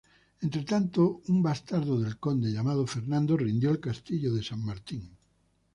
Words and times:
Entretanto, 0.45 1.01
un 1.31 1.37
bastardo 1.43 1.95
del 1.99 2.17
conde, 2.17 2.51
llamado 2.51 2.87
Fernando, 2.87 3.37
rindió 3.37 3.69
el 3.69 3.79
castillo 3.79 4.33
de 4.33 4.41
San 4.41 4.65
Martín. 4.65 5.15